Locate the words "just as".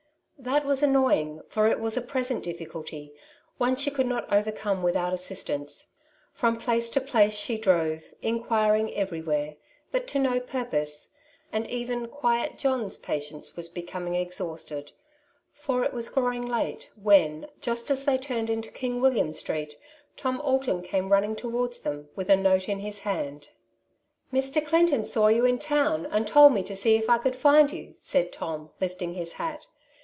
17.59-18.03